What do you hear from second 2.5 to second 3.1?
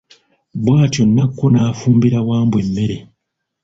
emmere.